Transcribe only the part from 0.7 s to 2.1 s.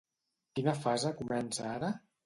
fase comença ara?